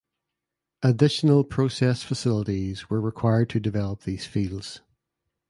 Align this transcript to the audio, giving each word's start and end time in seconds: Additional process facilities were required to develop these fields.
Additional 0.81 1.43
process 1.43 2.01
facilities 2.01 2.89
were 2.89 2.99
required 2.99 3.51
to 3.51 3.59
develop 3.59 4.01
these 4.01 4.25
fields. 4.25 4.81